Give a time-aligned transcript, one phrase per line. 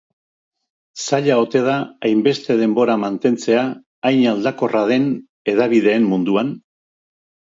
[1.01, 1.73] Zaila ote da
[2.07, 3.65] hainbeste denbora mantentzea
[4.11, 5.05] hain aldakorra den
[5.53, 6.51] hedabideen munduan?